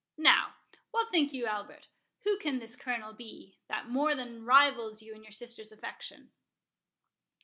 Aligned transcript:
—Now, 0.17 0.55
what 0.89 1.11
think 1.11 1.31
you, 1.31 1.45
Albert—who 1.45 2.39
can 2.39 2.57
this 2.57 2.75
Colonel 2.75 3.13
be, 3.13 3.59
that 3.67 3.87
more 3.87 4.15
than 4.15 4.43
rivals 4.45 5.03
you 5.03 5.13
in 5.13 5.21
your 5.21 5.31
sister's 5.31 5.71
affection?" 5.71 6.31